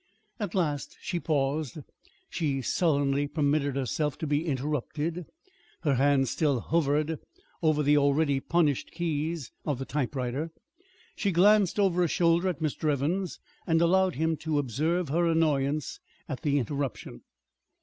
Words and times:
At 0.39 0.55
last 0.55 0.97
she 0.99 1.19
paused; 1.19 1.77
she 2.27 2.59
sullenly 2.63 3.27
permitted 3.27 3.75
herself 3.75 4.17
to 4.17 4.25
be 4.25 4.47
interrupted. 4.47 5.27
Her 5.81 5.93
hands 5.93 6.31
still 6.31 6.59
hovered 6.59 7.19
above 7.61 7.85
the 7.85 7.99
already 7.99 8.39
well 8.39 8.45
punished 8.49 8.89
keys 8.89 9.51
of 9.63 9.77
the 9.77 9.85
typewriter. 9.85 10.49
She 11.15 11.31
glanced 11.31 11.79
over 11.79 12.03
a 12.03 12.07
shoulder 12.07 12.49
at 12.49 12.61
Mr. 12.63 12.91
Evans 12.91 13.39
and 13.67 13.79
allowed 13.79 14.15
him 14.15 14.37
to 14.37 14.57
observe 14.57 15.09
her 15.09 15.27
annoyance 15.27 15.99
at 16.27 16.41
the 16.41 16.57
interruption. 16.57 17.21